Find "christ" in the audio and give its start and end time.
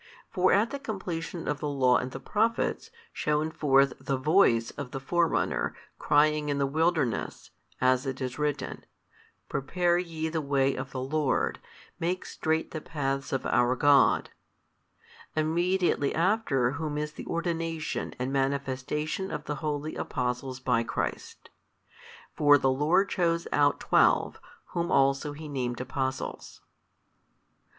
20.81-21.51